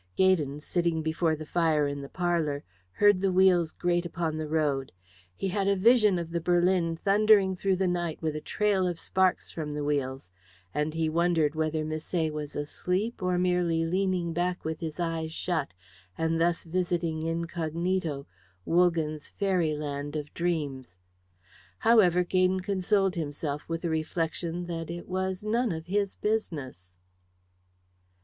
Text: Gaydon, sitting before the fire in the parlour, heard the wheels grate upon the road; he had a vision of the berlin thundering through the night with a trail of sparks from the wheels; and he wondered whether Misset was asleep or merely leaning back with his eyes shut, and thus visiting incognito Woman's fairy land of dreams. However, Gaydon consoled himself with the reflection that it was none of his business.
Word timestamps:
Gaydon, 0.15 0.59
sitting 0.59 1.03
before 1.03 1.35
the 1.35 1.45
fire 1.45 1.87
in 1.87 2.01
the 2.01 2.09
parlour, 2.09 2.63
heard 2.93 3.21
the 3.21 3.31
wheels 3.31 3.71
grate 3.71 4.03
upon 4.03 4.35
the 4.35 4.47
road; 4.47 4.91
he 5.35 5.49
had 5.49 5.67
a 5.67 5.75
vision 5.75 6.17
of 6.17 6.31
the 6.31 6.41
berlin 6.41 6.95
thundering 6.95 7.55
through 7.55 7.75
the 7.75 7.87
night 7.87 8.19
with 8.19 8.35
a 8.35 8.41
trail 8.41 8.87
of 8.87 8.97
sparks 8.97 9.51
from 9.51 9.75
the 9.75 9.83
wheels; 9.83 10.31
and 10.73 10.95
he 10.95 11.07
wondered 11.07 11.53
whether 11.53 11.85
Misset 11.85 12.31
was 12.33 12.55
asleep 12.55 13.21
or 13.21 13.37
merely 13.37 13.85
leaning 13.85 14.33
back 14.33 14.65
with 14.65 14.79
his 14.79 14.99
eyes 14.99 15.31
shut, 15.31 15.71
and 16.17 16.41
thus 16.41 16.63
visiting 16.63 17.21
incognito 17.21 18.25
Woman's 18.65 19.29
fairy 19.29 19.75
land 19.77 20.15
of 20.15 20.33
dreams. 20.33 20.97
However, 21.77 22.23
Gaydon 22.23 22.61
consoled 22.61 23.13
himself 23.13 23.69
with 23.69 23.83
the 23.83 23.89
reflection 23.91 24.65
that 24.65 24.89
it 24.89 25.07
was 25.07 25.43
none 25.43 25.71
of 25.71 25.85
his 25.85 26.15
business. 26.15 26.91